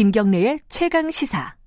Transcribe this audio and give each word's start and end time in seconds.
김경래의 0.00 0.60
최강 0.70 1.10
시사. 1.10 1.59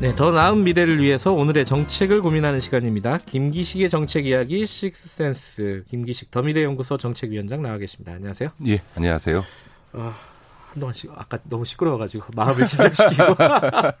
네, 0.00 0.14
더 0.16 0.30
나은 0.30 0.64
미래를 0.64 1.02
위해서 1.02 1.30
오늘의 1.32 1.66
정책을 1.66 2.22
고민하는 2.22 2.58
시간입니다. 2.58 3.18
김기식의 3.26 3.90
정책 3.90 4.26
이야기 4.26 4.64
식스센스 4.66 5.84
김기식 5.90 6.30
더미래연구소 6.30 6.96
정책위원장 6.96 7.60
나와 7.60 7.76
계십니다. 7.76 8.12
안녕하세요. 8.12 8.50
예, 8.66 8.80
안녕하세요. 8.96 9.44
아, 9.92 10.14
한동안 10.72 10.94
시, 10.94 11.06
아까 11.14 11.38
너무 11.50 11.66
시끄러워가지고 11.66 12.24
마음을 12.34 12.64
진정시키고 12.64 13.24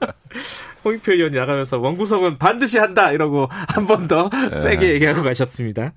홍익표 0.86 1.12
의원이 1.12 1.36
나가면서 1.36 1.78
원구성은 1.78 2.38
반드시 2.38 2.78
한다 2.78 3.12
이러고 3.12 3.48
한 3.50 3.86
번더 3.86 4.30
네. 4.52 4.60
세게 4.62 4.94
얘기하고 4.94 5.22
가셨습니다. 5.22 5.92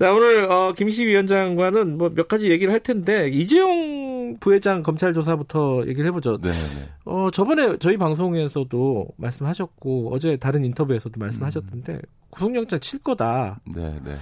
자 0.00 0.12
오늘 0.12 0.50
어, 0.50 0.72
김시 0.76 1.04
위원장과는 1.06 1.98
뭐 1.98 2.10
몇 2.10 2.26
가지 2.28 2.50
얘기를 2.50 2.72
할 2.72 2.80
텐데 2.80 3.28
이재용 3.28 3.97
부회장 4.38 4.82
검찰 4.82 5.12
조사부터 5.12 5.82
얘기를 5.86 6.06
해보죠. 6.08 6.38
네, 6.38 6.50
네. 6.50 6.88
어 7.04 7.30
저번에 7.30 7.78
저희 7.78 7.96
방송에서도 7.96 9.06
말씀하셨고 9.16 10.12
어제 10.12 10.36
다른 10.36 10.64
인터뷰에서도 10.64 11.18
말씀하셨던데 11.18 11.92
음. 11.94 12.00
구속영장 12.30 12.80
칠 12.80 12.98
거다. 13.00 13.60
네, 13.64 13.98
네. 14.04 14.14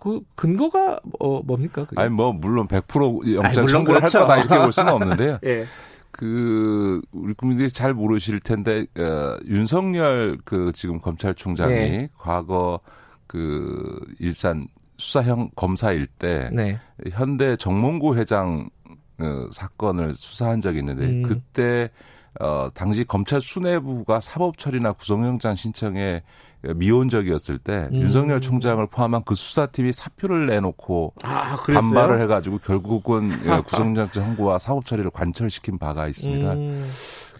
그 0.00 0.20
근거가 0.34 1.00
어, 1.18 1.42
뭡니까? 1.42 1.84
그게? 1.84 2.00
아니 2.00 2.10
뭐 2.10 2.32
물론 2.32 2.66
100% 2.66 3.34
영장 3.34 3.66
청구를 3.66 4.00
그렇죠. 4.00 4.20
할 4.20 4.26
거다 4.26 4.38
이렇게 4.38 4.58
볼 4.58 4.72
수는 4.72 4.92
없는데요. 4.92 5.38
예. 5.44 5.64
그 6.10 7.00
우리 7.12 7.34
국민들이 7.34 7.68
잘 7.68 7.94
모르실 7.94 8.40
텐데 8.40 8.86
어, 8.98 9.38
윤석열 9.46 10.38
그 10.44 10.72
지금 10.74 10.98
검찰총장이 10.98 11.74
네. 11.74 12.08
과거 12.16 12.80
그 13.26 14.00
일산 14.18 14.66
수사형 14.98 15.50
검사일 15.54 16.06
때 16.06 16.50
네. 16.52 16.78
현대 17.12 17.56
정몽구 17.56 18.16
회장 18.16 18.68
어, 19.22 19.48
사건을 19.52 20.14
수사한 20.14 20.60
적이 20.60 20.80
있는데 20.80 21.06
음. 21.06 21.22
그때 21.22 21.90
어 22.38 22.68
당시 22.72 23.04
검찰 23.04 23.40
수뇌부가 23.40 24.20
사법 24.20 24.56
처리나 24.56 24.92
구속영장 24.92 25.56
신청에 25.56 26.22
미온적이었을 26.62 27.58
때 27.58 27.88
음. 27.92 28.02
윤석열 28.02 28.40
총장을 28.40 28.86
포함한 28.86 29.22
그 29.24 29.34
수사팀이 29.34 29.92
사표를 29.92 30.46
내놓고 30.46 31.14
아, 31.22 31.56
반발을 31.56 32.20
해가지고 32.22 32.58
결국은 32.58 33.30
예, 33.46 33.60
구속영장 33.66 34.10
청구와 34.10 34.58
사법 34.58 34.86
처리를 34.86 35.10
관철시킨 35.10 35.78
바가 35.78 36.06
있습니다. 36.06 36.52
음. 36.52 36.88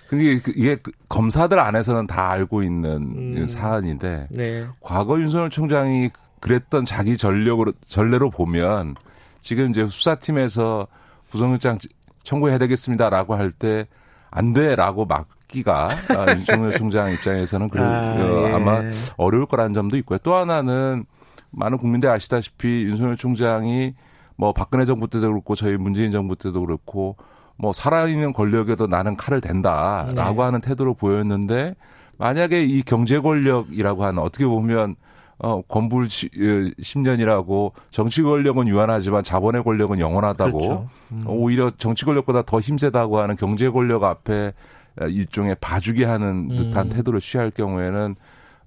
그게 0.09 0.41
이게 0.57 0.75
그 0.75 0.91
검사들 1.09 1.61
안에서는 1.61 2.09
다 2.09 2.31
알고 2.31 2.65
있는 2.65 3.37
음. 3.37 3.47
사안인데 3.47 4.29
네. 4.31 4.67
과거 4.81 5.21
윤석열 5.21 5.51
총장이 5.51 6.11
그랬던 6.41 6.85
자기 6.85 7.17
전력으로 7.17 7.73
전례로 7.87 8.31
보면 8.31 8.97
지금 9.41 9.71
이제 9.71 9.87
수사팀에서 9.87 10.89
구속영장 11.31 11.79
청구해야 12.25 12.59
되겠습니다라고 12.59 13.35
할 13.35 13.53
때 13.53 13.87
안 14.33 14.53
돼라고 14.53 15.07
막 15.07 15.27
잡기가 15.51 15.89
아, 16.09 16.27
윤석열 16.37 16.73
총장 16.77 17.13
입장에서는 17.13 17.69
그, 17.69 17.81
아, 17.81 18.15
어, 18.15 18.45
예. 18.49 18.53
아마 18.53 18.83
어려울 19.17 19.47
거라는 19.47 19.75
점도 19.75 19.97
있고요. 19.99 20.19
또 20.23 20.35
하나는 20.35 21.05
많은 21.51 21.79
국민들 21.79 22.09
아시다시피 22.09 22.85
윤석열 22.85 23.17
총장이 23.17 23.95
뭐 24.37 24.53
박근혜 24.53 24.85
정부 24.85 25.09
때도 25.09 25.29
그렇고 25.29 25.57
저희 25.57 25.77
문재인 25.77 26.13
정부 26.13 26.37
때도 26.37 26.65
그렇고 26.65 27.17
뭐 27.57 27.73
살아있는 27.73 28.33
권력에도 28.33 28.87
나는 28.87 29.17
칼을 29.17 29.41
댄다라고 29.41 30.15
네. 30.15 30.43
하는 30.43 30.61
태도를 30.61 30.95
보였는데 30.95 31.75
만약에 32.17 32.63
이 32.63 32.83
경제 32.83 33.19
권력이라고 33.19 34.05
하는 34.05 34.23
어떻게 34.23 34.47
보면 34.47 34.95
어, 35.43 35.63
권불 35.63 36.07
10년이라고 36.07 37.67
어, 37.67 37.73
정치 37.91 38.23
권력은 38.23 38.69
유한하지만 38.69 39.25
자본의 39.25 39.65
권력은 39.65 39.99
영원하다고 39.99 40.59
그렇죠. 40.59 40.89
음. 41.13 41.25
오히려 41.27 41.71
정치 41.71 42.05
권력보다 42.05 42.43
더 42.43 42.61
힘세다고 42.61 43.19
하는 43.19 43.37
경제 43.37 43.71
권력 43.71 44.05
앞에 44.05 44.53
일종의 45.01 45.57
봐주게 45.61 46.05
하는 46.05 46.49
듯한 46.49 46.89
음. 46.89 46.91
태도를 46.91 47.21
취할 47.21 47.51
경우에는 47.51 48.17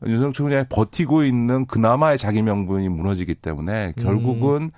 윤석열 0.05 0.33
총장이 0.33 0.63
버티고 0.69 1.23
있는 1.23 1.65
그나마의 1.65 2.17
자기 2.17 2.41
명분이 2.41 2.89
무너지기 2.89 3.35
때문에 3.35 3.93
결국은 4.01 4.63
음. 4.63 4.71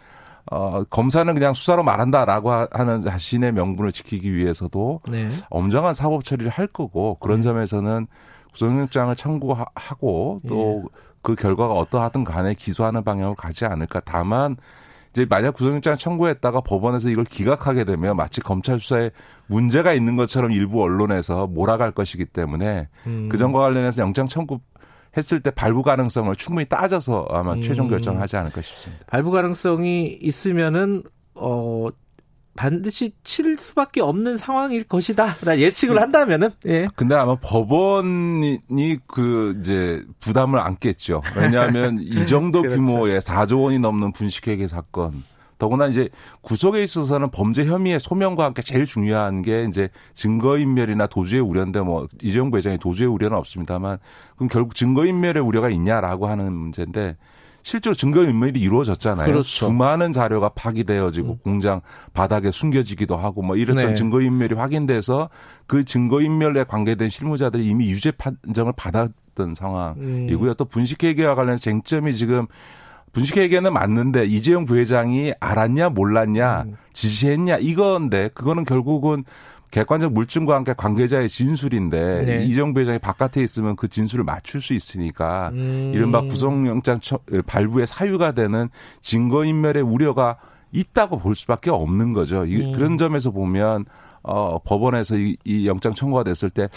어, 0.52 0.84
검사는 0.84 1.34
그냥 1.34 1.54
수사로 1.54 1.84
말한다라고 1.84 2.52
하는 2.72 3.02
자신의 3.02 3.54
명분을 3.54 3.92
지키기 3.92 4.36
위해서도 4.36 5.02
네. 5.08 5.28
엄정한 5.50 5.94
사법 5.94 6.24
처리를 6.24 6.52
할 6.52 6.68
거고 6.68 7.16
그런 7.20 7.38
네. 7.38 7.44
점에서는 7.44 8.06
구속영장을 8.52 9.16
청구하고 9.16 10.42
또그 10.48 10.88
예. 10.88 11.06
그 11.26 11.34
결과가 11.34 11.74
어떠하든 11.74 12.24
간에 12.24 12.54
기소하는 12.54 13.04
방향으로 13.04 13.34
가지 13.34 13.66
않을까. 13.66 14.00
다만 14.06 14.56
이제 15.10 15.26
만약 15.28 15.56
구속영장 15.56 15.98
청구했다가 15.98 16.62
법원에서 16.62 17.10
이걸 17.10 17.26
기각하게 17.26 17.84
되면 17.84 18.16
마치 18.16 18.42
검찰 18.42 18.80
수사에 18.80 19.10
문제가 19.48 19.94
있는 19.94 20.18
것처럼 20.18 20.52
일부 20.52 20.84
언론에서 20.84 21.48
몰아갈 21.48 21.92
것이기 21.92 22.26
때문에 22.26 22.90
음. 23.08 23.28
그 23.32 23.38
점과 23.38 23.62
관련해서 23.62 24.04
영장 24.04 24.28
청구 24.28 24.60
했을 25.18 25.40
때 25.42 25.50
발부 25.50 25.82
가능성을 25.82 26.36
충분히 26.36 26.68
따져서 26.68 27.26
아마 27.32 27.54
음. 27.54 27.62
최종 27.62 27.88
결정을 27.88 28.22
하지 28.22 28.38
않을까 28.38 28.62
싶습니다. 28.62 29.06
발부 29.08 29.32
가능성이 29.32 30.20
있으면은 30.22 31.02
어 31.34 31.88
반드시 32.56 33.12
칠 33.24 33.58
수밖에 33.58 34.02
없는 34.02 34.38
상황일 34.38 34.86
것이다. 34.86 35.36
예측을 35.58 36.02
한다면은. 36.02 36.52
예. 36.68 36.88
근데 36.96 37.16
아마 37.16 37.36
법원이 37.36 38.60
그 39.08 39.58
이제 39.60 40.04
부담을 40.20 40.60
안겠죠. 40.60 41.22
왜냐하면 41.36 42.00
이 42.02 42.26
정도 42.26 42.62
그렇죠. 42.62 42.82
규모의 42.82 43.20
4조 43.20 43.64
원이 43.64 43.80
넘는 43.80 44.14
분식회계 44.14 44.68
사건. 44.68 45.24
더구나 45.58 45.88
이제 45.88 46.10
구속에 46.42 46.84
있어서는 46.84 47.32
범죄 47.32 47.66
혐의의 47.66 48.00
소명과 48.00 48.44
함께 48.44 48.62
제일 48.62 48.86
중요한 48.86 49.42
게 49.42 49.66
이제 49.70 49.90
증거인멸이나 50.14 51.08
도주의 51.08 51.42
우려인데 51.42 51.82
뭐 51.82 52.08
이재용 52.22 52.54
회장이 52.54 52.78
도주의 52.78 53.10
우려는 53.10 53.38
없습니다만 53.38 53.98
그럼 54.36 54.50
결국 54.50 54.76
증거인멸의 54.76 55.42
우려가 55.42 55.70
있냐라고 55.70 56.28
하는 56.28 56.52
문제인데 56.52 57.16
실제로 57.66 57.96
증거인멸이 57.96 58.60
이루어졌잖아요. 58.60 59.26
그렇죠. 59.26 59.42
수많은 59.42 60.14
자료가 60.14 60.50
파기되어지고 60.50 61.32
음. 61.32 61.38
공장 61.44 61.82
바닥에 62.14 62.52
숨겨지기도 62.52 63.18
하고 63.18 63.42
뭐 63.42 63.56
이랬던 63.56 63.88
네. 63.88 63.94
증거인멸이 63.96 64.54
확인돼서 64.54 65.32
그 65.66 65.84
증거인멸에 65.84 66.66
관계된 66.66 67.10
실무자들이 67.10 67.66
이미 67.66 67.90
유죄 67.90 68.12
판정을 68.12 68.74
받았던 68.78 69.56
상황이고요. 69.56 70.52
음. 70.52 70.56
또 70.60 70.66
분식회계와 70.66 71.34
관련 71.34 71.58
쟁점이 71.58 72.14
지금 72.14 72.46
분식회계는 73.14 73.74
맞는데 73.74 74.26
이재용 74.26 74.66
부회장이 74.66 75.34
알았냐 75.40 75.90
몰랐냐 75.90 76.66
음. 76.68 76.76
지시했냐 76.94 77.58
이건데 77.58 78.30
그거는 78.36 78.64
결국은 78.64 79.24
객관적 79.72 80.14
물증과 80.14 80.56
함께 80.56 80.74
관계자의 80.76 81.28
진술인데 81.28 82.26
네. 82.26 82.46
이정 82.46 82.74
부 82.74 82.80
회장이 82.80 83.00
바깥에 83.00 83.44
있으면 83.44 83.76
그 83.76 83.88
진술을 83.88 84.24
맞출 84.24 84.62
수 84.62 84.74
있으니까 84.74 85.50
음. 85.54 85.92
이른바 85.94 86.22
구속영장 86.22 87.00
발부의 87.46 87.88
사유가 87.88 88.32
되는 88.32 88.70
증거인멸의 89.02 89.84
우려가 89.84 90.38
있다고 90.72 91.20
볼 91.20 91.36
수밖에 91.36 91.72
없는 91.72 92.14
거죠. 92.14 92.44
음. 92.44 92.72
그런 92.74 92.98
점에서 92.98 93.32
보면 93.32 93.86
어 94.24 94.60
법원에서 94.60 95.18
이, 95.18 95.38
이 95.44 95.68
영장 95.68 95.94
청구가 95.94 96.24
됐을 96.24 96.50
때 96.50 96.68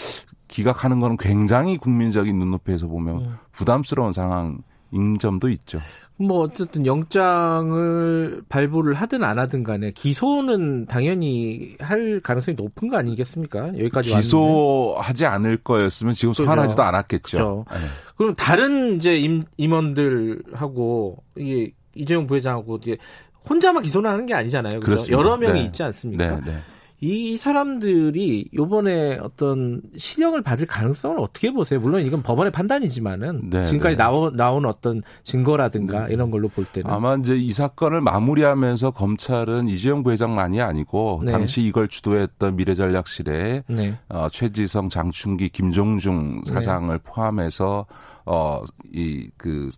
기각하는 0.48 1.00
거는 1.00 1.16
굉장히 1.18 1.76
국민적인 1.78 2.38
눈높이에서 2.38 2.86
보면 2.86 3.16
음. 3.16 3.36
부담스러운 3.52 4.12
상황. 4.12 4.58
인점도 4.92 5.48
있죠. 5.50 5.78
뭐 6.16 6.40
어쨌든 6.40 6.84
영장을 6.84 8.42
발부를 8.48 8.94
하든 8.94 9.22
안 9.22 9.38
하든 9.38 9.62
간에 9.62 9.92
기소는 9.92 10.86
당연히 10.86 11.76
할 11.78 12.20
가능성이 12.20 12.56
높은 12.56 12.88
거 12.88 12.96
아니겠습니까? 12.96 13.68
여기까지 13.68 14.10
기소하지 14.10 15.26
않을 15.26 15.58
거였으면 15.58 16.14
지금 16.14 16.34
소환하지도 16.34 16.82
않았겠죠. 16.82 17.36
그렇죠. 17.36 17.64
네. 17.70 17.78
그럼 18.16 18.34
다른 18.34 18.96
이제 18.96 19.16
임, 19.16 19.44
임원들하고 19.56 21.22
이게 21.36 21.72
이재용 21.94 22.26
부회장하고 22.26 22.76
이제 22.78 22.96
혼자만 23.48 23.82
기소를 23.82 24.10
하는 24.10 24.26
게 24.26 24.34
아니잖아요. 24.34 24.80
그렇죠? 24.80 25.12
여러 25.12 25.36
명이 25.36 25.60
네. 25.60 25.66
있지 25.66 25.82
않습니까? 25.84 26.40
네, 26.40 26.40
네. 26.44 26.58
이 27.00 27.36
사람들이 27.36 28.48
요번에 28.54 29.18
어떤 29.22 29.82
실형을 29.96 30.42
받을 30.42 30.66
가능성을 30.66 31.18
어떻게 31.20 31.52
보세요? 31.52 31.78
물론 31.78 32.04
이건 32.04 32.22
법원의 32.22 32.50
판단이지만은 32.50 33.50
네, 33.50 33.66
지금까지 33.66 33.96
네. 33.96 34.02
나오, 34.02 34.30
나온 34.30 34.66
어떤 34.66 35.00
증거라든가 35.22 36.06
네. 36.06 36.14
이런 36.14 36.32
걸로 36.32 36.48
볼 36.48 36.64
때는 36.64 36.90
아마 36.90 37.14
이제 37.14 37.36
이 37.36 37.52
사건을 37.52 38.00
마무리하면서 38.00 38.90
검찰은 38.90 39.68
이재용 39.68 40.02
부회장만이 40.02 40.60
아니고 40.60 41.22
네. 41.24 41.30
당시 41.30 41.62
이걸 41.62 41.86
주도했던 41.86 42.56
미래전략실에 42.56 43.62
네. 43.68 43.98
어, 44.08 44.26
최지성, 44.32 44.88
장충기, 44.88 45.50
김종중 45.50 46.42
네. 46.46 46.52
사장을 46.52 46.98
포함해서 46.98 47.86
어이그 48.24 49.70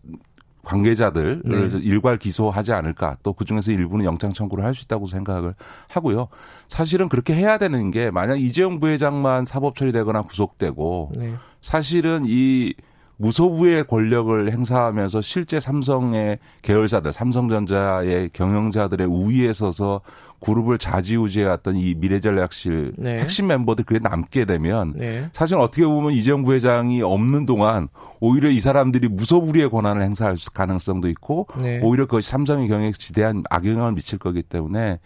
관계자들을 0.63 1.43
네. 1.45 1.79
일괄 1.83 2.17
기소하지 2.17 2.73
않을까 2.73 3.17
또 3.23 3.33
그중에서 3.33 3.73
일부는 3.73 4.05
영장 4.05 4.33
청구를 4.33 4.65
할 4.65 4.75
수 4.75 4.85
있다고 4.85 5.07
생각을 5.07 5.55
하고요. 5.89 6.29
사실은 6.69 7.09
그렇게 7.09 7.35
해야 7.35 7.59
되는 7.59 7.91
게 7.91 8.11
만약 8.11 8.41
이재용 8.41 8.79
부회장만 8.79 9.45
사법 9.45 9.75
처리되거나 9.75 10.23
구속되고 10.23 11.13
네. 11.17 11.35
사실은 11.61 12.25
이 12.27 12.73
무소부의 13.21 13.85
권력을 13.85 14.51
행사하면서 14.51 15.21
실제 15.21 15.61
삼성의 15.61 16.39
계열사들, 16.63 17.13
삼성전자의 17.13 18.31
경영자들의 18.33 19.07
우위에 19.07 19.53
서서 19.53 20.01
그룹을 20.41 20.79
좌지우지해왔던 20.79 21.77
이 21.77 21.95
미래전략실 21.97 22.95
네. 22.97 23.19
핵심 23.19 23.49
멤버들 23.49 23.85
그게 23.85 24.01
남게 24.01 24.47
되면 24.47 24.95
네. 24.97 25.29
사실 25.35 25.59
어떻게 25.59 25.85
보면 25.85 26.13
이재용 26.13 26.45
부회장이 26.45 27.03
없는 27.03 27.45
동안 27.45 27.89
오히려 28.21 28.49
이 28.49 28.59
사람들이 28.59 29.09
무소불위의 29.09 29.69
권한을 29.69 30.01
행사할 30.01 30.37
가능성도 30.55 31.09
있고 31.11 31.47
네. 31.61 31.81
오히려 31.83 32.07
그것이 32.07 32.31
삼성의 32.31 32.69
경영에 32.69 32.93
지대한 32.93 33.45
악영향을 33.51 33.93
미칠 33.93 34.19
거기 34.19 34.43
때문에 34.43 34.99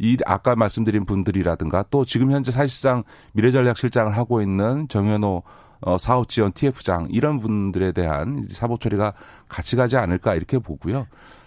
이 0.00 0.16
아까 0.26 0.56
말씀드린 0.56 1.04
분들이라든가 1.04 1.84
또 1.90 2.04
지금 2.04 2.32
현재 2.32 2.50
사실상 2.50 3.04
미래전략실장을 3.34 4.16
하고 4.16 4.42
있는 4.42 4.88
정현호 4.88 5.44
어, 5.80 5.98
사업 5.98 6.28
지원 6.28 6.52
TF장 6.52 7.08
이런 7.10 7.40
분들에 7.40 7.92
대한 7.92 8.46
사법 8.48 8.80
처리가 8.80 9.14
같이 9.48 9.76
가지 9.76 9.96
않을까 9.96 10.34
이렇게 10.34 10.58
보고요. 10.58 11.06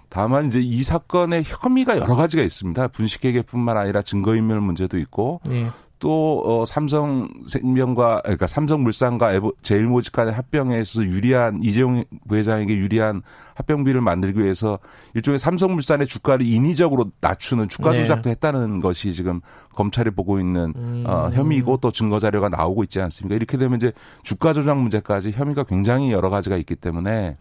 다만 0.10 0.46
이제 0.46 0.60
이 0.60 0.84
사건의 0.84 1.44
혐의가 1.44 1.98
여러 1.98 2.16
가지가 2.16 2.44
있습니다. 2.44 2.90
분식회계뿐만 2.90 3.78
아니라 3.78 4.04
증거인멸 4.04 4.62
문제도 4.62 4.96
있고 5.00 5.42
네. 5.44 5.68
또 6.04 6.44
어, 6.46 6.66
삼성생명과 6.66 8.24
그러니까 8.24 8.46
삼성물산과 8.46 9.40
제일모직 9.62 10.12
간의 10.12 10.34
합병에 10.34 10.82
있어서 10.82 11.06
유리한 11.06 11.60
이재용 11.62 12.04
부회장에게 12.28 12.76
유리한 12.76 13.22
합병비를 13.56 14.02
만들기 14.02 14.44
위해서 14.44 14.80
일종의 15.14 15.40
삼성물산의 15.40 16.08
주가를 16.08 16.46
인위적으로 16.46 17.10
낮추는 17.22 17.70
주가 17.70 17.92
네. 17.92 18.02
조작도 18.02 18.24
네. 18.24 18.32
했다는 18.32 18.82
것이 18.82 19.14
지금 19.14 19.40
검찰이 19.76 20.12
보고 20.12 20.42
있는 20.42 20.74
음. 20.76 21.06
어, 21.08 21.30
혐의고 21.34 21.78
또 21.78 21.90
증거 21.90 22.20
자료가 22.20 22.50
나오고 22.50 22.84
있지 22.84 23.00
않습니까? 23.00 23.38
이렇게 23.38 23.56
되면 23.56 23.78
이제 23.78 23.94
주가 24.24 24.52
조작 24.52 24.78
문제까지 24.78 25.32
혐의가 25.32 25.64
굉장히 25.64 26.12
여러 26.12 26.30
가지가 26.30 26.58
있기 26.58 26.76
때문에 26.76 27.38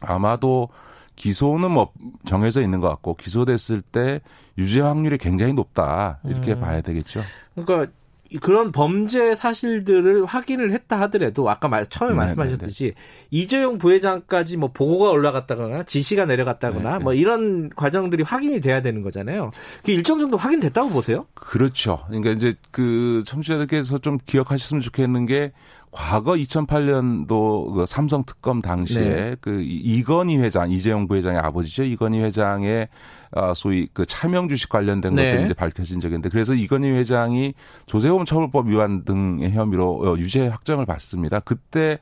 아마도 0.00 0.68
기소는 1.16 1.70
뭐 1.70 1.92
정해져 2.24 2.62
있는 2.62 2.80
것 2.80 2.88
같고 2.88 3.14
기소됐을 3.16 3.82
때 3.82 4.20
유죄 4.56 4.80
확률이 4.80 5.18
굉장히 5.18 5.52
높다 5.52 6.20
이렇게 6.24 6.52
음. 6.52 6.60
봐야 6.60 6.80
되겠죠. 6.80 7.22
그러니까 7.54 7.92
그런 8.40 8.70
범죄 8.70 9.34
사실들을 9.34 10.24
확인을 10.24 10.72
했다 10.72 11.00
하더라도 11.00 11.50
아까 11.50 11.66
말, 11.66 11.84
처음에. 11.84 12.14
말씀하셨듯이 12.14 12.84
네, 12.84 12.90
네. 12.90 13.26
이재용 13.30 13.78
부회장까지 13.78 14.56
뭐 14.56 14.70
보고가 14.72 15.10
올라갔다거나 15.10 15.82
지시가 15.82 16.26
내려갔다거나 16.26 16.90
네네. 16.92 17.02
뭐 17.02 17.12
네. 17.12 17.18
이런 17.18 17.70
과정들이 17.70 18.22
확인이 18.22 18.60
돼야 18.60 18.82
되는 18.82 19.02
거잖아요. 19.02 19.50
그 19.82 19.90
일정 19.90 20.20
정도 20.20 20.36
확인됐다고 20.36 20.90
보세요? 20.90 21.26
그렇죠. 21.34 21.98
그러니까 22.06 22.30
이제 22.30 22.54
그 22.70 23.24
청취자들께서 23.26 23.98
좀 23.98 24.18
기억하셨으면 24.24 24.80
좋겠는 24.80 25.26
게 25.26 25.52
과거 25.92 26.32
2008년도 26.34 27.74
그 27.74 27.86
삼성 27.86 28.24
특검 28.24 28.62
당시에 28.62 29.04
네. 29.04 29.36
그 29.40 29.60
이건희 29.62 30.38
회장 30.38 30.70
이재용 30.70 31.08
부회장의 31.08 31.40
아버지죠 31.40 31.82
이건희 31.82 32.20
회장의 32.20 32.88
아 33.32 33.54
소위 33.54 33.88
그 33.92 34.06
차명 34.06 34.48
주식 34.48 34.68
관련된 34.68 35.14
네. 35.14 35.24
것들이 35.24 35.44
이제 35.44 35.54
밝혀진 35.54 35.98
적이 35.98 36.14
있는데 36.14 36.28
그래서 36.28 36.54
이건희 36.54 36.90
회장이 36.90 37.54
조세범 37.86 38.24
처벌법 38.24 38.68
위반 38.68 39.04
등의 39.04 39.50
혐의로 39.52 40.12
어, 40.12 40.16
유죄 40.16 40.46
확정을 40.46 40.86
받습니다. 40.86 41.40
그때 41.40 41.98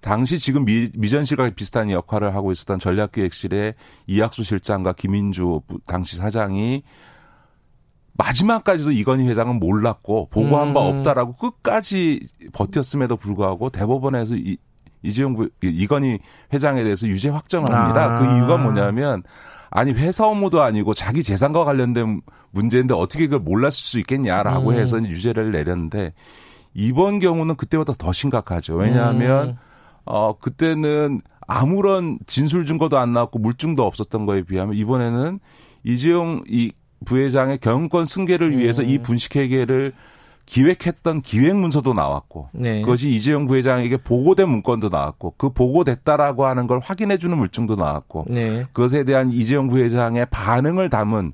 당시 0.00 0.38
지금 0.38 0.64
미, 0.64 0.90
미전실과 0.94 1.50
비슷한 1.50 1.90
역할을 1.90 2.34
하고 2.34 2.52
있었던 2.52 2.78
전략기획실의 2.78 3.74
이학수 4.08 4.42
실장과 4.42 4.92
김인주 4.92 5.62
당시 5.86 6.16
사장이 6.16 6.82
마지막까지도 8.22 8.92
이건희 8.92 9.26
회장은 9.28 9.58
몰랐고 9.58 10.28
보고 10.30 10.56
한바 10.56 10.80
음. 10.80 10.98
없다라고 10.98 11.34
끝까지 11.34 12.20
버텼음에도 12.52 13.16
불구하고 13.16 13.70
대법원에서 13.70 14.36
이, 14.36 14.56
이재용 15.02 15.34
부, 15.34 15.48
이건희 15.62 16.20
회장에 16.52 16.84
대해서 16.84 17.08
유죄 17.08 17.28
확정을 17.28 17.72
합니다. 17.74 18.14
아. 18.14 18.14
그 18.14 18.24
이유가 18.24 18.56
뭐냐면 18.56 19.22
아니 19.70 19.92
회사 19.92 20.26
업무도 20.26 20.62
아니고 20.62 20.94
자기 20.94 21.22
재산과 21.22 21.64
관련된 21.64 22.20
문제인데 22.52 22.94
어떻게 22.94 23.24
그걸 23.24 23.40
몰랐을 23.40 23.72
수 23.72 23.98
있겠냐라고 23.98 24.70
음. 24.70 24.74
해서 24.74 25.02
유죄를 25.02 25.50
내렸는데 25.50 26.12
이번 26.74 27.18
경우는 27.18 27.56
그때보다 27.56 27.94
더 27.98 28.12
심각하죠. 28.12 28.76
왜냐하면 28.76 29.48
음. 29.48 29.56
어 30.04 30.38
그때는 30.38 31.20
아무런 31.46 32.18
진술 32.26 32.66
증거도 32.66 32.98
안 32.98 33.12
나왔고 33.12 33.38
물증도 33.40 33.84
없었던 33.84 34.26
거에 34.26 34.42
비하면 34.42 34.76
이번에는 34.76 35.40
이재용 35.84 36.42
이 36.46 36.72
부회장의 37.04 37.58
경영권 37.58 38.04
승계를 38.04 38.56
위해서 38.56 38.82
이 38.82 38.98
음. 38.98 39.02
분식회계를 39.02 39.92
기획했던 40.46 41.22
기획 41.22 41.56
문서도 41.56 41.94
나왔고 41.94 42.48
네. 42.52 42.82
그것이 42.82 43.10
이재용 43.10 43.46
부회장에게 43.46 43.96
보고된 43.98 44.48
문건도 44.48 44.88
나왔고 44.88 45.34
그 45.36 45.50
보고됐다라고 45.50 46.46
하는 46.46 46.66
걸 46.66 46.80
확인해 46.80 47.16
주는 47.16 47.36
물증도 47.38 47.76
나왔고 47.76 48.26
네. 48.28 48.66
그것에 48.72 49.04
대한 49.04 49.30
이재용 49.30 49.68
부회장의 49.68 50.26
반응을 50.30 50.90
담은 50.90 51.32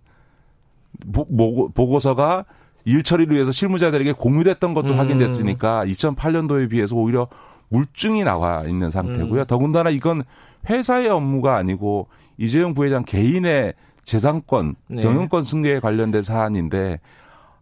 보, 1.13 1.71
고서가 1.73 2.45
일 2.85 3.03
처리를 3.03 3.35
위해서 3.35 3.51
실무자들에게 3.51 4.13
공유됐던 4.13 4.75
것도 4.75 4.91
음. 4.91 4.99
확인됐으니까 4.99 5.85
2008년도에 5.87 6.71
비해서 6.71 6.97
오히려 6.97 7.29
물증이 7.71 8.25
나와 8.25 8.65
있는 8.65 8.91
상태고요. 8.91 9.43
음. 9.43 9.47
더군다나 9.47 9.91
이건 9.91 10.23
회사의 10.69 11.09
업무가 11.09 11.57
아니고 11.57 12.09
이재용 12.39 12.75
부회장 12.75 13.05
개인의 13.05 13.75
재산권, 14.09 14.75
네. 14.89 15.03
경영권 15.03 15.43
승계에 15.43 15.81
관련된 15.81 16.23
사안인데 16.23 16.99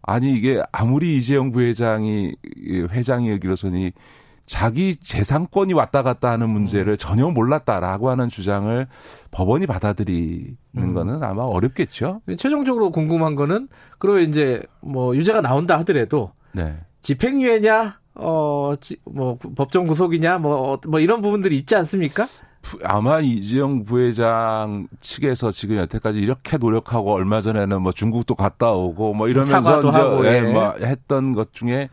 아니 0.00 0.32
이게 0.32 0.62
아무리 0.70 1.16
이재용 1.16 1.50
부회장이 1.50 2.36
회장이 2.92 3.32
여기로서니 3.32 3.90
자기 4.46 4.94
재산권이 4.94 5.72
왔다 5.72 6.04
갔다 6.04 6.30
하는 6.30 6.48
문제를 6.50 6.92
음. 6.92 6.96
전혀 6.96 7.28
몰랐다라고 7.28 8.10
하는 8.10 8.28
주장을 8.28 8.86
법원이 9.32 9.66
받아들이는 9.66 10.56
음. 10.76 10.94
거는 10.94 11.24
아마 11.24 11.42
어렵겠죠. 11.42 12.20
최종적으로 12.38 12.92
궁금한 12.92 13.34
거는 13.34 13.66
그러면 13.98 14.28
이제 14.28 14.62
뭐 14.80 15.16
유죄가 15.16 15.40
나온다 15.40 15.76
하더라도 15.80 16.30
네. 16.52 16.76
집행유예냐 17.02 17.98
어, 18.18 18.72
뭐, 19.04 19.36
법정 19.54 19.86
구속이냐, 19.86 20.38
뭐, 20.38 20.80
뭐, 20.88 21.00
이런 21.00 21.20
부분들이 21.20 21.58
있지 21.58 21.76
않습니까? 21.76 22.26
아마 22.84 23.20
이재용 23.20 23.84
부회장 23.84 24.88
측에서 25.00 25.50
지금 25.50 25.76
여태까지 25.76 26.18
이렇게 26.18 26.56
노력하고 26.58 27.12
얼마 27.12 27.40
전에는 27.40 27.82
뭐 27.82 27.92
중국도 27.92 28.34
갔다 28.34 28.72
오고 28.72 29.14
뭐 29.14 29.28
이러면서 29.28 29.80
이제 29.80 29.98
하고, 29.98 30.26
예. 30.26 30.40
뭐 30.40 30.74
했던 30.80 31.32
것 31.32 31.52
중에 31.52 31.88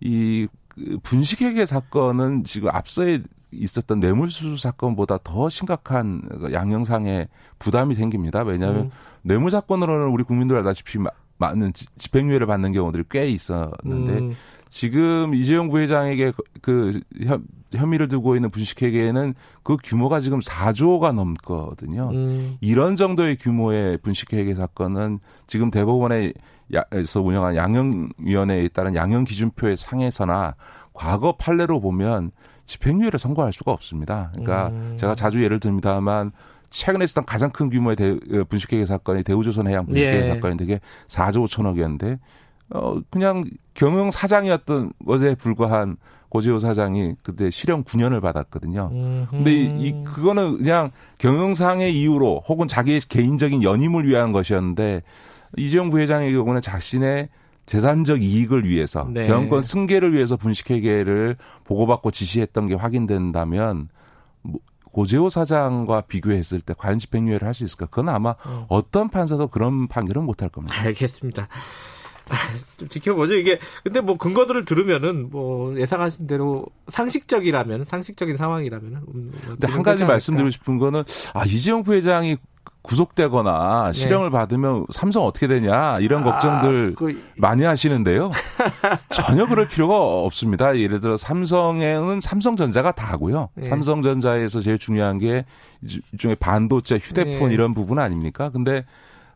이그 0.00 0.98
분식회계 1.02 1.66
사건은 1.66 2.44
지금 2.44 2.70
앞서에 2.70 3.20
있었던 3.52 4.00
뇌물수수 4.00 4.56
사건보다 4.56 5.18
더 5.22 5.48
심각한 5.48 6.22
그 6.40 6.52
양형상의 6.52 7.28
부담이 7.58 7.94
생깁니다. 7.94 8.42
왜냐하면 8.42 8.84
음. 8.84 8.90
뇌물 9.22 9.50
사건으로는 9.50 10.08
우리 10.08 10.24
국민들 10.24 10.56
알다시피 10.56 10.98
많은 11.38 11.72
집행유예를 11.98 12.46
받는 12.46 12.72
경우들이 12.72 13.04
꽤 13.10 13.28
있었는데 13.28 14.12
음. 14.18 14.32
지금 14.70 15.34
이재용 15.34 15.68
부회장에게 15.68 16.32
그 16.62 16.98
혐의를 17.74 18.08
두고 18.08 18.36
있는 18.36 18.50
분식회계에는 18.50 19.34
그 19.62 19.76
규모가 19.82 20.20
지금 20.20 20.40
4조가 20.40 21.12
넘거든요. 21.12 22.10
음. 22.12 22.56
이런 22.60 22.96
정도의 22.96 23.36
규모의 23.36 23.98
분식회계 23.98 24.54
사건은 24.54 25.20
지금 25.46 25.70
대법원에서 25.70 26.32
운영한 27.22 27.56
양형위원회에 27.56 28.68
따른 28.68 28.94
양형 28.94 29.24
기준표의 29.24 29.76
상에서나 29.76 30.54
과거 30.92 31.36
판례로 31.36 31.80
보면 31.80 32.30
집행유예를 32.66 33.18
선고할 33.18 33.52
수가 33.52 33.72
없습니다. 33.72 34.30
그러니까 34.32 34.68
음. 34.68 34.96
제가 34.98 35.14
자주 35.14 35.42
예를 35.42 35.60
듭니다만 35.60 36.32
최근에 36.72 37.04
있었던 37.04 37.24
가장 37.24 37.50
큰 37.50 37.70
규모의 37.70 37.96
대, 37.96 38.10
어, 38.10 38.44
분식회계 38.48 38.86
사건이 38.86 39.22
대우조선 39.22 39.68
해양 39.68 39.86
분식회계 39.86 40.20
예. 40.20 40.24
사건인데 40.24 40.64
그게 40.64 40.80
4조 41.06 41.46
5천억이었는데 41.46 42.18
어 42.70 43.00
그냥 43.10 43.44
경영 43.74 44.10
사장이었던 44.10 44.92
것에 45.06 45.34
불과한 45.34 45.96
고재호 46.30 46.58
사장이 46.58 47.16
그때 47.22 47.50
실형 47.50 47.84
9년을 47.84 48.22
받았거든요. 48.22 48.88
음흠. 48.90 49.30
근데 49.30 49.52
이, 49.52 49.88
이 49.88 50.04
그거는 50.04 50.58
그냥 50.58 50.90
경영상의 51.18 51.94
이유로 51.94 52.44
혹은 52.48 52.66
자기의 52.66 53.00
개인적인 53.00 53.62
연임을 53.62 54.06
위한 54.08 54.32
것이었는데 54.32 55.02
이재용 55.58 55.90
부회장의 55.90 56.32
경우는 56.32 56.62
자신의 56.62 57.28
재산적 57.66 58.22
이익을 58.22 58.66
위해서 58.66 59.06
네. 59.12 59.26
경영권 59.26 59.60
승계를 59.60 60.14
위해서 60.14 60.36
분식회계를 60.36 61.36
보고받고 61.64 62.10
지시했던 62.10 62.66
게 62.66 62.74
확인된다면 62.74 63.88
뭐 64.40 64.58
고재호 64.92 65.30
사장과 65.30 66.02
비교했을 66.02 66.60
때 66.60 66.74
과연 66.76 66.98
집행유예를 66.98 67.46
할 67.46 67.54
수 67.54 67.64
있을까? 67.64 67.86
그건 67.86 68.08
아마 68.10 68.34
음. 68.46 68.64
어떤 68.68 69.08
판사도 69.08 69.48
그런 69.48 69.88
판결은 69.88 70.24
못할 70.24 70.48
겁니다. 70.48 70.74
알겠습니다. 70.80 71.48
아, 72.30 72.36
좀 72.78 72.88
지켜보죠. 72.88 73.34
이게 73.34 73.58
근데 73.82 74.00
뭐 74.00 74.16
근거들을 74.16 74.64
들으면은 74.64 75.28
뭐 75.30 75.76
예상하신 75.78 76.26
대로 76.26 76.64
상식적이라면 76.88 77.86
상식적인 77.86 78.36
상황이라면. 78.36 78.92
음, 78.94 79.32
뭐 79.44 79.56
근데 79.56 79.66
한 79.66 79.82
가지 79.82 80.04
말씀드리고 80.04 80.50
싶은 80.50 80.78
거는 80.78 81.02
아 81.34 81.44
이재용 81.44 81.82
부회장이 81.82 82.36
구속되거나 82.82 83.92
네. 83.92 83.92
실형을 83.92 84.28
네. 84.28 84.32
받으면 84.32 84.86
삼성 84.90 85.24
어떻게 85.24 85.46
되냐 85.46 85.98
이런 86.00 86.22
아, 86.22 86.32
걱정들 86.32 86.94
그... 86.96 87.22
많이 87.36 87.62
하시는데요. 87.62 88.32
전혀 89.10 89.46
그럴 89.46 89.68
필요가 89.68 89.96
없습니다. 89.98 90.76
예를 90.78 91.00
들어 91.00 91.16
삼성에는 91.16 92.20
삼성전자가 92.20 92.92
다 92.92 93.06
하고요. 93.12 93.50
네. 93.54 93.68
삼성전자에서 93.68 94.60
제일 94.60 94.78
중요한 94.78 95.18
게 95.18 95.44
일종의 96.12 96.36
반도체, 96.36 96.96
휴대폰 96.96 97.48
네. 97.48 97.54
이런 97.54 97.74
부분 97.74 97.98
아닙니까? 97.98 98.50
근데 98.50 98.84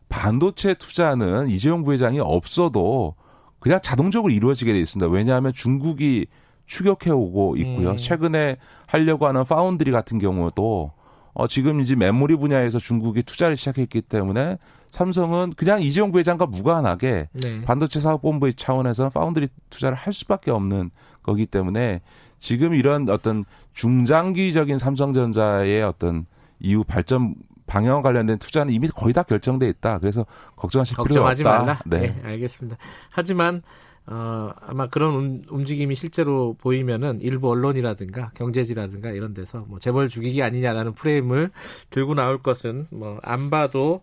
반도체 0.09 0.73
투자는 0.73 1.49
이재용 1.49 1.83
부회장이 1.83 2.19
없어도 2.19 3.15
그냥 3.59 3.79
자동적으로 3.81 4.31
이루어지게 4.31 4.73
돼 4.73 4.79
있습니다. 4.79 5.09
왜냐하면 5.11 5.53
중국이 5.53 6.27
추격해 6.65 7.11
오고 7.11 7.55
있고요. 7.57 7.91
음. 7.91 7.97
최근에 7.97 8.57
하려고 8.85 9.25
하는 9.25 9.43
파운드리 9.45 9.91
같은 9.91 10.19
경우도 10.19 10.91
어, 11.39 11.45
지금 11.45 11.81
이제 11.81 11.95
메모리 11.95 12.35
분야에서 12.35 12.79
중국이 12.79 13.21
투자를 13.21 13.57
시작했기 13.57 14.01
때문에 14.01 14.57
삼성은 14.89 15.53
그냥 15.55 15.83
이재용 15.83 16.11
부회장과 16.11 16.47
무관하게 16.47 17.29
네. 17.31 17.61
반도체 17.61 17.99
사업본부의 17.99 18.55
차원에서 18.55 19.09
파운드리 19.09 19.47
투자를 19.69 19.95
할 19.95 20.13
수밖에 20.13 20.49
없는 20.49 20.89
거기 21.21 21.45
때문에 21.45 22.01
지금 22.39 22.73
이런 22.73 23.07
어떤 23.09 23.45
중장기적인 23.73 24.79
삼성전자의 24.79 25.83
어떤 25.83 26.25
이후 26.59 26.83
발전 26.83 27.35
방향과 27.67 28.01
관련된 28.01 28.39
투자는 28.39 28.73
이미 28.73 28.87
거의 28.87 29.13
다 29.13 29.21
결정돼 29.21 29.69
있다. 29.69 29.99
그래서 29.99 30.25
걱정하실 30.55 30.97
필요가 31.05 31.29
없다. 31.29 31.43
말라. 31.43 31.79
네. 31.85 31.99
네, 31.99 32.21
알겠습니다. 32.23 32.77
하지만 33.11 33.61
어, 34.09 34.51
아마 34.61 34.87
그런 34.87 35.43
움직임이 35.49 35.93
실제로 35.95 36.55
보이면은 36.59 37.19
일부 37.21 37.49
언론이라든가 37.49 38.31
경제지라든가 38.35 39.09
이런 39.11 39.33
데서 39.33 39.65
뭐 39.67 39.79
재벌 39.79 40.07
죽이기 40.07 40.41
아니냐라는 40.41 40.93
프레임을 40.93 41.51
들고 41.89 42.13
나올 42.15 42.41
것은 42.41 42.87
뭐 42.91 43.19
안 43.23 43.49
봐도 43.49 44.01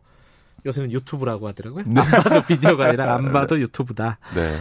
요새는 0.67 0.93
유튜브라고 0.93 1.49
하더라고요. 1.49 1.85
네. 1.87 2.01
안 2.01 2.23
봐도 2.23 2.43
비디오가 2.43 2.87
아니라 2.87 3.15
안 3.15 3.33
봐도 3.33 3.59
유튜브다. 3.61 4.19
네. 4.35 4.55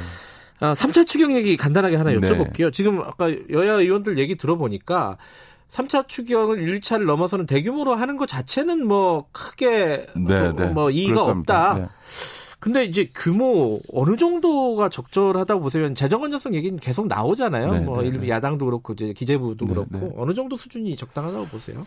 아, 0.60 0.74
3차 0.74 1.06
추경 1.06 1.34
얘기 1.34 1.58
간단하게 1.58 1.96
하나 1.98 2.12
네. 2.12 2.18
여쭤볼게요. 2.20 2.66
네. 2.66 2.72
지금 2.72 3.02
아까 3.02 3.30
여야 3.50 3.74
의원들 3.74 4.18
얘기 4.18 4.36
들어보니까 4.36 5.18
3차 5.72 6.08
추경을 6.08 6.58
1차를 6.58 7.06
넘어서는 7.06 7.48
대규모로 7.48 7.96
하는 7.96 8.16
것 8.18 8.28
자체는 8.28 8.86
뭐 8.88 9.26
크게 9.32 10.06
네, 10.16 10.40
뭐, 10.42 10.54
네. 10.54 10.66
뭐 10.68 10.90
이의가 10.92 11.24
없다. 11.24 11.90
네. 12.64 12.74
근데 12.74 12.86
이제 12.86 13.10
규모 13.14 13.80
어느 13.92 14.16
정도가 14.16 14.90
적절하다고 14.90 15.62
보세요? 15.62 15.94
재정 15.94 16.22
건전성 16.22 16.54
얘기는 16.54 16.78
계속 16.80 17.08
나오잖아요. 17.08 17.68
네, 17.68 17.80
뭐 17.82 18.02
네, 18.02 18.10
네. 18.10 18.30
야당도 18.30 18.66
그렇고 18.66 18.94
이제 18.94 19.12
기재부도 19.14 19.66
네, 19.66 19.74
그렇고 19.74 19.98
네. 20.00 20.12
어느 20.16 20.34
정도 20.34 20.56
수준이 20.56 20.96
적당하다고 20.96 21.46
보세요? 21.48 21.86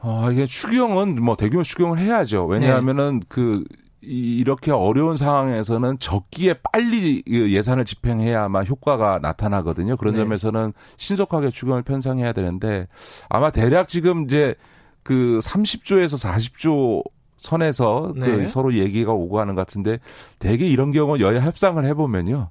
아, 0.00 0.28
이게 0.30 0.46
추경은 0.46 1.22
뭐 1.22 1.36
대규모 1.36 1.62
추경을 1.62 1.98
해야죠. 1.98 2.44
왜냐하면은 2.44 3.20
네. 3.20 3.26
그 3.28 3.64
이렇게 4.02 4.72
어려운 4.72 5.16
상황에서는 5.16 6.00
적기에 6.00 6.54
빨리 6.72 7.22
그 7.22 7.52
예산을 7.52 7.84
집행해야만 7.84 8.66
효과가 8.66 9.20
나타나거든요. 9.22 9.96
그런 9.96 10.14
네. 10.14 10.18
점에서는 10.18 10.72
신속하게 10.96 11.50
추경을 11.50 11.82
편성해야 11.82 12.32
되는데 12.32 12.88
아마 13.28 13.50
대략 13.50 13.88
지금 13.88 14.24
이제 14.24 14.56
그 15.04 15.38
30조에서 15.42 16.20
40조 16.20 17.04
선에서 17.42 18.12
그 18.14 18.20
네. 18.20 18.36
그 18.36 18.46
서로 18.46 18.74
얘기가 18.74 19.12
오고 19.12 19.40
하는 19.40 19.54
것 19.54 19.62
같은데 19.62 19.98
대개 20.38 20.64
이런 20.66 20.92
경우 20.92 21.18
여야 21.20 21.40
협상을 21.40 21.84
해보면요. 21.84 22.50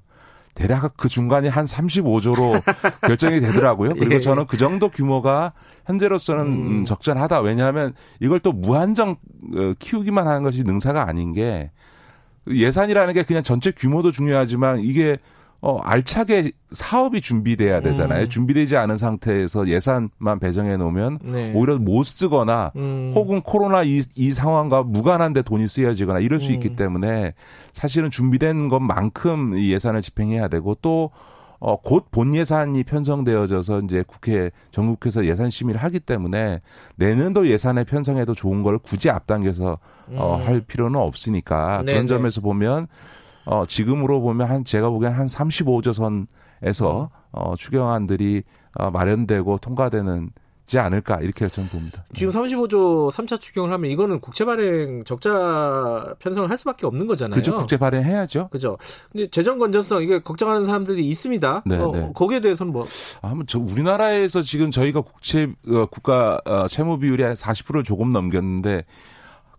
대략 0.54 0.98
그 0.98 1.08
중간이 1.08 1.48
한 1.48 1.64
35조로 1.64 2.62
결정이 3.08 3.40
되더라고요. 3.40 3.94
그리고 3.94 4.14
예. 4.14 4.20
저는 4.20 4.46
그 4.46 4.58
정도 4.58 4.90
규모가 4.90 5.54
현재로서는 5.86 6.46
음. 6.46 6.84
적절하다. 6.84 7.40
왜냐하면 7.40 7.94
이걸 8.20 8.38
또 8.38 8.52
무한정 8.52 9.16
어, 9.56 9.72
키우기만 9.78 10.28
하는 10.28 10.42
것이 10.42 10.62
능사가 10.62 11.08
아닌 11.08 11.32
게 11.32 11.70
예산이라는 12.46 13.14
게 13.14 13.22
그냥 13.22 13.42
전체 13.42 13.70
규모도 13.70 14.12
중요하지만 14.12 14.80
이게 14.80 15.16
어, 15.64 15.78
알차게 15.78 16.50
사업이 16.72 17.20
준비돼야 17.20 17.80
되잖아요. 17.82 18.24
음. 18.24 18.28
준비되지 18.28 18.76
않은 18.76 18.98
상태에서 18.98 19.68
예산만 19.68 20.40
배정해 20.40 20.76
놓으면 20.76 21.20
네. 21.22 21.52
오히려 21.54 21.78
못 21.78 22.02
쓰거나 22.02 22.72
음. 22.74 23.12
혹은 23.14 23.40
코로나 23.42 23.84
이, 23.84 24.02
이 24.16 24.32
상황과 24.32 24.82
무관한데 24.82 25.42
돈이 25.42 25.68
쓰여지거나 25.68 26.18
이럴 26.18 26.40
수 26.40 26.50
음. 26.50 26.54
있기 26.54 26.74
때문에 26.74 27.34
사실은 27.72 28.10
준비된 28.10 28.68
것만큼 28.68 29.54
이 29.56 29.72
예산을 29.72 30.02
집행해야 30.02 30.48
되고 30.48 30.74
또 30.82 31.10
어, 31.60 31.76
곧 31.80 32.06
본 32.10 32.34
예산이 32.34 32.82
편성되어져서 32.82 33.82
이제 33.84 34.02
국회, 34.04 34.50
전국에서 34.72 35.24
예산 35.26 35.48
심의를 35.48 35.80
하기 35.84 36.00
때문에 36.00 36.60
내년도 36.96 37.46
예산에 37.46 37.84
편성해도 37.84 38.34
좋은 38.34 38.64
걸 38.64 38.78
굳이 38.78 39.10
앞당겨서 39.10 39.78
어, 40.16 40.36
음. 40.40 40.44
할 40.44 40.60
필요는 40.62 40.98
없으니까 40.98 41.84
네 41.86 41.92
그런 41.92 42.06
네. 42.06 42.08
점에서 42.08 42.40
보면 42.40 42.88
어, 43.44 43.64
지금으로 43.66 44.20
보면 44.20 44.48
한 44.48 44.64
제가 44.64 44.90
보기엔 44.90 45.12
한 45.12 45.26
35조 45.26 45.92
선에서 45.92 47.10
어, 47.32 47.56
추경안들이 47.56 48.42
어, 48.78 48.90
마련되고 48.90 49.58
통과되는 49.58 50.30
지 50.64 50.78
않을까 50.78 51.18
이렇게 51.20 51.48
저는 51.48 51.68
봅니다. 51.68 52.04
지금 52.14 52.32
35조 52.32 53.10
3차 53.10 53.40
추경을 53.40 53.72
하면 53.72 53.90
이거는 53.90 54.20
국채 54.20 54.44
발행 54.44 55.02
적자 55.04 56.14
편성을 56.20 56.48
할 56.48 56.56
수밖에 56.56 56.86
없는 56.86 57.06
거잖아요. 57.08 57.34
그죠. 57.34 57.56
국채 57.56 57.76
발행 57.76 58.04
해야죠. 58.04 58.48
그죠. 58.48 58.78
근데 59.10 59.26
재정 59.26 59.58
건전성 59.58 60.02
이게 60.02 60.20
걱정하는 60.20 60.64
사람들이 60.66 61.06
있습니다. 61.08 61.64
네, 61.66 61.76
어, 61.76 61.90
네. 61.92 62.10
거기에 62.14 62.40
대해서는 62.40 62.72
뭐 62.72 62.86
아무 63.22 63.44
저 63.44 63.58
우리나라에서 63.58 64.40
지금 64.40 64.70
저희가 64.70 65.00
국채 65.00 65.52
어, 65.68 65.86
국가 65.86 66.40
어, 66.46 66.68
채무 66.68 66.98
비율이 67.00 67.22
40%를 67.24 67.82
조금 67.82 68.12
넘겼는데 68.12 68.84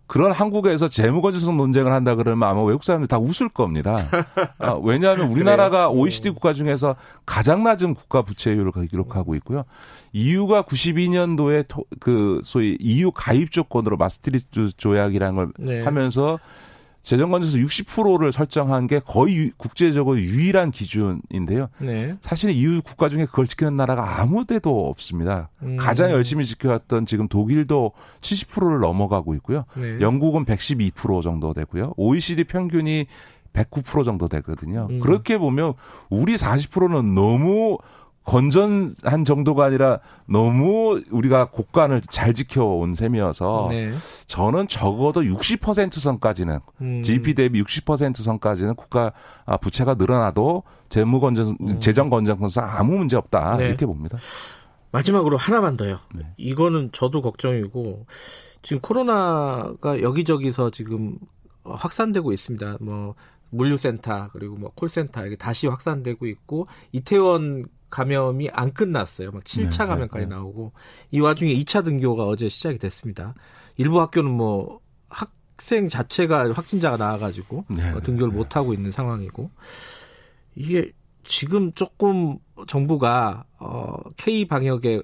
그런 0.06 0.32
한국에서 0.32 0.88
재무건전성 0.88 1.56
논쟁을 1.56 1.92
한다 1.92 2.14
그러면 2.14 2.48
아마 2.48 2.62
외국 2.62 2.84
사람들 2.84 3.08
다 3.08 3.18
웃을 3.18 3.48
겁니다. 3.48 4.08
아, 4.58 4.78
왜냐하면 4.82 5.28
우리나라가 5.28 5.88
OECD 5.88 6.30
국가 6.30 6.52
중에서 6.52 6.96
가장 7.24 7.62
낮은 7.62 7.94
국가 7.94 8.22
부채율을 8.22 8.72
기록하고 8.88 9.34
있고요. 9.36 9.64
EU가 10.12 10.62
92년도에 10.62 11.66
그 12.00 12.40
소위 12.44 12.76
EU 12.80 13.10
가입 13.12 13.50
조건으로 13.50 13.96
마스트리트 13.96 14.72
조약이라는 14.76 15.34
걸 15.34 15.52
네. 15.58 15.82
하면서 15.82 16.38
재정건전성 17.04 17.60
60%를 17.60 18.32
설정한 18.32 18.86
게 18.86 18.98
거의 18.98 19.52
국제적으로 19.58 20.18
유일한 20.18 20.70
기준인데요. 20.70 21.68
네. 21.78 22.14
사실 22.22 22.50
EU 22.50 22.80
국가 22.82 23.10
중에 23.10 23.26
그걸 23.26 23.46
지키는 23.46 23.76
나라가 23.76 24.20
아무 24.20 24.46
데도 24.46 24.88
없습니다. 24.88 25.50
음. 25.62 25.76
가장 25.76 26.10
열심히 26.10 26.46
지켜왔던 26.46 27.04
지금 27.04 27.28
독일도 27.28 27.92
70%를 28.22 28.80
넘어가고 28.80 29.34
있고요. 29.34 29.64
네. 29.76 30.00
영국은 30.00 30.46
112% 30.46 31.22
정도 31.22 31.52
되고요. 31.52 31.92
OECD 31.98 32.44
평균이 32.44 33.06
109% 33.52 34.04
정도 34.04 34.26
되거든요. 34.26 34.88
음. 34.90 34.98
그렇게 35.00 35.36
보면 35.36 35.74
우리 36.08 36.34
40%는 36.36 37.14
너무 37.14 37.78
건전한 38.24 39.24
정도가 39.24 39.64
아니라 39.66 40.00
너무 40.26 41.02
우리가 41.10 41.50
국간을 41.50 42.00
잘 42.00 42.32
지켜온 42.32 42.94
셈이어서 42.94 43.68
네. 43.70 43.92
저는 44.26 44.66
적어도 44.68 45.22
60% 45.22 46.00
선까지는 46.00 46.58
음. 46.80 47.02
GDP 47.02 47.34
대비 47.34 47.62
60% 47.62 48.16
선까지는 48.22 48.74
국가 48.76 49.12
아, 49.44 49.56
부채가 49.58 49.94
늘어나도 49.94 50.62
재무 50.88 51.20
건전 51.20 51.56
음. 51.60 51.80
재정 51.80 52.08
건전성 52.08 52.64
아무 52.64 52.96
문제 52.96 53.16
없다 53.16 53.58
네. 53.58 53.66
이렇게 53.66 53.84
봅니다. 53.84 54.18
마지막으로 54.90 55.36
하나만 55.36 55.76
더요. 55.76 55.98
네. 56.14 56.24
이거는 56.36 56.90
저도 56.92 57.20
걱정이고 57.20 58.06
지금 58.62 58.80
코로나가 58.80 60.00
여기저기서 60.00 60.70
지금 60.70 61.18
확산되고 61.64 62.32
있습니다. 62.32 62.78
뭐 62.80 63.14
물류센터 63.50 64.30
그리고 64.32 64.56
뭐 64.56 64.70
콜센터 64.74 65.26
이게 65.26 65.36
다시 65.36 65.66
확산되고 65.66 66.26
있고 66.26 66.66
이태원 66.92 67.66
감염이 67.94 68.50
안 68.52 68.72
끝났어요. 68.72 69.30
막 69.30 69.44
7차 69.44 69.82
네, 69.82 69.86
감염까지 69.86 70.26
네, 70.26 70.28
네. 70.28 70.34
나오고 70.34 70.72
이 71.12 71.20
와중에 71.20 71.54
2차 71.54 71.84
등교가 71.84 72.24
어제 72.24 72.48
시작이 72.48 72.78
됐습니다. 72.78 73.34
일부 73.76 74.00
학교는 74.00 74.32
뭐 74.32 74.80
학생 75.08 75.88
자체가 75.88 76.52
확진자가 76.52 76.96
나와가지고 76.96 77.66
네, 77.68 77.92
어, 77.92 78.00
등교를 78.00 78.32
네. 78.32 78.38
못 78.38 78.56
하고 78.56 78.74
있는 78.74 78.90
상황이고 78.90 79.48
이게 80.56 80.90
지금 81.22 81.72
조금 81.72 82.38
정부가 82.66 83.44
어, 83.60 83.94
K 84.16 84.48
방역에 84.48 85.00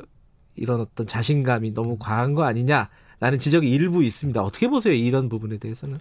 이런 0.57 0.81
어떤 0.81 1.07
자신감이 1.07 1.73
너무 1.73 1.97
과한 1.97 2.35
거 2.35 2.43
아니냐라는 2.43 3.39
지적이 3.39 3.71
일부 3.71 4.03
있습니다. 4.03 4.43
어떻게 4.43 4.67
보세요? 4.67 4.95
이런 4.95 5.29
부분에 5.29 5.59
대해서는? 5.59 5.99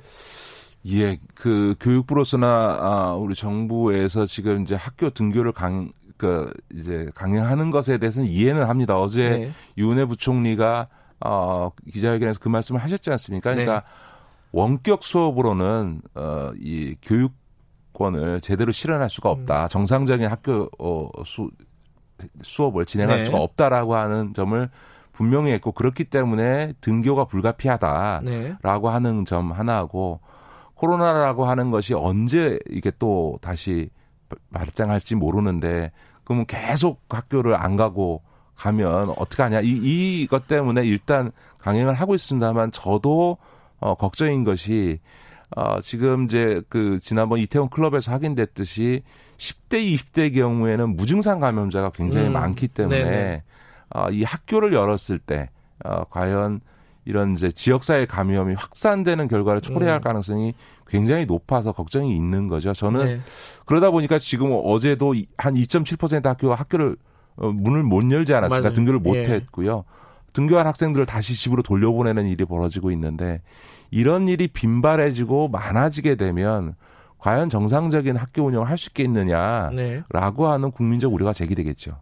예, 0.87 1.19
그 1.35 1.75
교육부로서나 1.79 2.47
아, 2.81 3.13
우리 3.13 3.35
정부에서 3.35 4.25
지금 4.25 4.63
이제 4.63 4.75
학교 4.75 5.09
등교를 5.09 5.51
강, 5.51 5.91
그 6.19 6.51
이제 6.75 7.09
강행하는 7.15 7.71
것에 7.71 7.97
대해서는 7.97 8.27
이해는 8.27 8.65
합니다. 8.65 8.97
어제 8.97 9.29
네. 9.29 9.51
유은혜 9.77 10.05
부총리가 10.05 10.89
어, 11.21 11.71
기자회견에서 11.91 12.39
그 12.39 12.49
말씀을 12.49 12.83
하셨지 12.83 13.09
않습니까? 13.11 13.51
그러니까 13.51 13.79
네. 13.79 13.85
원격 14.51 15.03
수업으로는 15.03 16.01
어, 16.15 16.51
이 16.59 16.95
교육권을 17.01 18.41
제대로 18.41 18.73
실현할 18.73 19.09
수가 19.09 19.29
없다. 19.29 19.63
음. 19.63 19.67
정상적인 19.69 20.27
학교 20.27 20.69
어, 20.77 21.09
수, 21.25 21.49
수업을 22.41 22.85
진행할 22.85 23.19
네. 23.19 23.25
수가 23.25 23.37
없다라고 23.37 23.95
하는 23.95 24.33
점을 24.33 24.69
분명히 25.13 25.53
했고 25.53 25.71
그렇기 25.71 26.03
때문에 26.03 26.73
등교가 26.81 27.25
불가피하다라고 27.25 28.25
네. 28.29 28.93
하는 28.93 29.23
점 29.23 29.53
하나하고 29.53 30.19
코로나라고 30.73 31.45
하는 31.45 31.71
것이 31.71 31.93
언제 31.93 32.59
이게 32.69 32.91
또 32.99 33.39
다시 33.41 33.89
발생할지 34.53 35.15
모르는데 35.15 35.91
그러면 36.29 36.45
계속 36.45 37.01
학교를 37.09 37.55
안 37.55 37.75
가고 37.75 38.21
가면 38.55 39.15
어떻게 39.17 39.41
하냐 39.41 39.61
이 39.61 40.21
이것 40.21 40.47
때문에 40.47 40.85
일단 40.85 41.31
강행을 41.57 41.95
하고 41.95 42.13
있습니다만 42.13 42.71
저도 42.71 43.37
어 43.79 43.95
걱정인 43.95 44.43
것이 44.43 44.99
어 45.55 45.81
지금 45.81 46.25
이제 46.25 46.61
그 46.69 46.99
지난번 46.99 47.39
이태원 47.39 47.69
클럽에서 47.69 48.11
확인됐듯이 48.11 49.01
10대 49.37 49.95
20대 49.95 50.31
경우에는 50.35 50.95
무증상 50.95 51.39
감염자가 51.39 51.89
굉장히 51.89 52.27
음. 52.27 52.33
많기 52.33 52.67
때문에 52.67 53.41
어, 53.95 54.11
이 54.11 54.23
학교를 54.23 54.71
열었을 54.71 55.17
때 55.17 55.49
어, 55.83 56.03
과연 56.11 56.61
이런 57.05 57.33
이제 57.33 57.51
지역사회 57.51 58.05
감염이 58.05 58.53
확산되는 58.55 59.27
결과를 59.27 59.61
초래할 59.61 59.99
음. 59.99 60.01
가능성이 60.01 60.53
굉장히 60.87 61.25
높아서 61.25 61.71
걱정이 61.71 62.15
있는 62.15 62.47
거죠. 62.47 62.73
저는 62.73 63.05
네. 63.05 63.19
그러다 63.65 63.91
보니까 63.91 64.19
지금 64.19 64.51
어제도 64.63 65.13
한 65.37 65.53
2.7% 65.53 66.23
학교가 66.23 66.55
학교를 66.55 66.97
어, 67.37 67.51
문을 67.51 67.83
못 67.83 68.09
열지 68.11 68.33
않았습니까? 68.33 68.61
맞아요. 68.61 68.73
등교를 68.75 68.99
못 68.99 69.15
예. 69.15 69.21
했고요. 69.23 69.85
등교한 70.33 70.67
학생들을 70.67 71.05
다시 71.05 71.35
집으로 71.35 71.63
돌려보내는 71.63 72.27
일이 72.27 72.45
벌어지고 72.45 72.91
있는데 72.91 73.41
이런 73.91 74.27
일이 74.27 74.47
빈발해지고 74.47 75.47
많아지게 75.49 76.15
되면 76.15 76.75
과연 77.17 77.49
정상적인 77.49 78.15
학교 78.15 78.43
운영을 78.43 78.69
할 78.69 78.77
수 78.77 78.89
있겠느냐라고 78.89 79.75
네. 79.75 80.03
하는 80.51 80.71
국민적 80.71 81.13
우려가 81.13 81.33
제기되겠죠. 81.33 81.99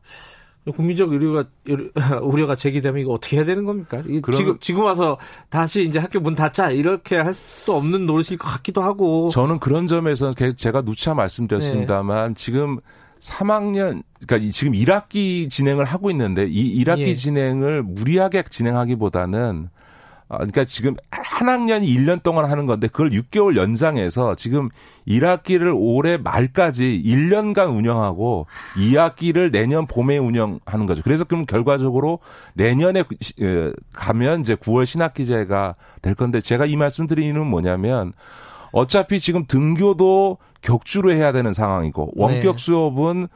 국민적 0.72 1.12
우려가 1.12 1.46
우려가 2.22 2.56
제기되면 2.56 3.02
이거 3.02 3.14
어떻게 3.14 3.38
해야 3.38 3.46
되는 3.46 3.66
겁니까? 3.66 4.02
지금 4.36 4.58
지금 4.60 4.84
와서 4.84 5.18
다시 5.50 5.84
이제 5.84 6.00
학교 6.00 6.20
문 6.20 6.36
닫자 6.36 6.72
이렇게 6.72 7.18
할 7.18 7.34
수도 7.34 7.76
없는 7.76 8.06
노릇일 8.06 8.38
것 8.38 8.48
같기도 8.48 8.82
하고. 8.82 9.30
저는 9.30 9.60
그런 9.60 9.88
점에서 9.88 10.34
제가 10.34 10.82
누차 10.82 11.14
말씀드렸습니다만 11.14 12.34
네. 12.34 12.34
지금 12.36 12.80
3학년 13.20 14.04
그러니까 14.26 14.52
지금 14.52 14.74
1학기 14.74 15.50
진행을 15.50 15.86
하고 15.86 16.10
있는데 16.12 16.46
이 16.48 16.84
1학기 16.84 17.08
예. 17.08 17.14
진행을 17.14 17.84
무리하게 17.84 18.44
진행하기보다는 18.50 19.70
아, 19.74 19.77
그러니까 20.30 20.66
지금 20.66 20.96
한 21.10 21.48
학년이 21.48 21.88
1년 21.88 22.22
동안 22.22 22.50
하는 22.50 22.66
건데 22.66 22.88
그걸 22.88 23.12
6개월 23.12 23.56
연장해서 23.56 24.36
지금 24.36 24.70
1학기를 25.08 25.74
올해 25.74 26.18
말까지 26.18 27.02
1년간 27.06 27.74
운영하고 27.76 28.48
2학기를 28.76 29.52
내년 29.52 29.88
봄에 29.88 30.18
운영하는 30.18 30.86
거죠. 30.86 31.02
그래서 31.04 31.24
그럼 31.24 31.46
결과적으로 31.46 32.20
내년에 32.56 33.04
가면 33.94 34.42
이제 34.42 34.56
9월 34.56 34.86
신학기제가 34.86 35.76
될 36.02 36.16
건데 36.16 36.42
제가 36.42 36.66
이 36.66 36.76
말씀 36.76 37.08
드리는 37.08 37.46
뭐냐면 37.46 38.12
어차피 38.74 39.20
지금 39.20 39.46
등교도 39.48 40.38
격주로 40.62 41.12
해야 41.12 41.32
되는 41.32 41.54
상황이고 41.54 42.12
원격 42.16 42.58
네. 42.58 42.62
수업은 42.62 43.22
네, 43.22 43.28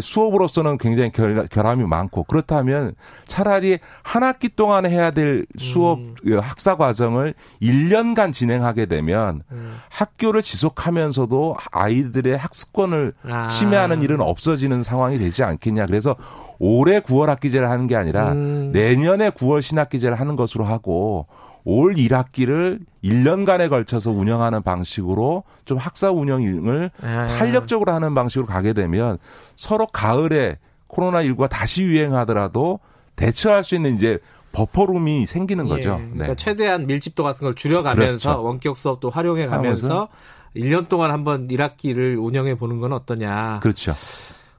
수업으로서는 0.00 0.78
굉장히 0.78 1.10
결, 1.12 1.46
함이 1.66 1.86
많고 1.86 2.24
그렇다면 2.24 2.94
차라리 3.26 3.78
한 4.02 4.22
학기 4.22 4.48
동안 4.48 4.86
해야 4.86 5.10
될 5.10 5.46
수업 5.56 5.98
음. 5.98 6.14
그 6.22 6.36
학사 6.38 6.76
과정을 6.76 7.34
1년간 7.62 8.32
진행하게 8.32 8.86
되면 8.86 9.42
음. 9.52 9.76
학교를 9.90 10.42
지속하면서도 10.42 11.56
아이들의 11.70 12.36
학습권을 12.36 13.14
아. 13.24 13.46
침해하는 13.46 14.02
일은 14.02 14.20
없어지는 14.20 14.82
상황이 14.82 15.18
되지 15.18 15.44
않겠냐. 15.44 15.86
그래서 15.86 16.16
올해 16.58 17.00
9월 17.00 17.26
학기제를 17.26 17.70
하는 17.70 17.86
게 17.86 17.94
아니라 17.94 18.32
음. 18.32 18.70
내년에 18.72 19.30
9월 19.30 19.62
신학기제를 19.62 20.18
하는 20.18 20.34
것으로 20.34 20.64
하고 20.64 21.26
올 21.70 21.92
1학기를 21.92 22.80
1년간에 23.04 23.68
걸쳐서 23.68 24.10
운영하는 24.10 24.62
방식으로 24.62 25.44
좀 25.66 25.76
학사 25.76 26.10
운영을 26.10 26.90
아. 27.02 27.26
탄력적으로 27.26 27.92
하는 27.92 28.14
방식으로 28.14 28.46
가게 28.46 28.72
되면 28.72 29.18
서로 29.54 29.86
가을에 29.86 30.56
코로나19가 30.88 31.50
다시 31.50 31.82
유행하더라도 31.82 32.80
대처할 33.16 33.64
수 33.64 33.74
있는 33.74 33.96
이제 33.96 34.18
버퍼룸이 34.52 35.26
생기는 35.26 35.66
예, 35.66 35.68
거죠. 35.68 35.96
그러니까 35.96 36.26
네. 36.28 36.36
최대한 36.36 36.86
밀집도 36.86 37.22
같은 37.22 37.44
걸 37.44 37.54
줄여가면서 37.54 38.30
그렇죠. 38.30 38.44
원격 38.44 38.76
수업도 38.78 39.10
활용해 39.10 39.46
가면서 39.46 40.08
1년 40.56 40.88
동안 40.88 41.10
한번 41.10 41.48
1학기를 41.48 42.16
운영해 42.18 42.54
보는 42.54 42.80
건 42.80 42.94
어떠냐. 42.94 43.60
그렇죠. 43.62 43.92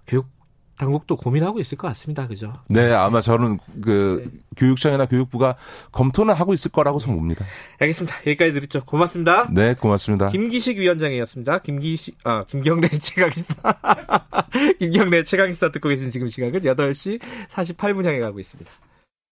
교육 0.06 0.28
당국도 0.80 1.18
고민하고 1.18 1.60
있을 1.60 1.78
것 1.78 1.90
같습니다. 1.90 2.26
그죠? 2.26 2.54
네, 2.70 2.92
아마 2.94 3.20
저는 3.20 3.60
그 3.82 4.24
네. 4.26 4.40
교육청이나 4.56 5.06
교육부가 5.06 5.58
검토는 5.92 6.34
하고 6.34 6.54
있을 6.54 6.72
거라고 6.72 7.00
네. 7.00 7.06
봅니다. 7.08 7.46
알겠습니다. 7.80 8.16
여기까지 8.20 8.54
드리죠. 8.54 8.86
고맙습니다. 8.86 9.50
네, 9.52 9.74
고맙습니다. 9.74 10.30
김기식 10.30 10.78
위원장이었습니다. 10.78 11.60
김기식, 11.60 12.18
아, 12.24 12.46
김경래 12.46 12.88
최강시사. 12.98 13.56
김경래 14.80 15.24
최강시사 15.26 15.70
듣고 15.72 15.90
계신 15.90 16.10
지금 16.10 16.30
시각은 16.30 16.62
8시 16.62 17.20
48분 17.50 18.06
향해 18.06 18.20
가고 18.20 18.40
있습니다. 18.40 18.72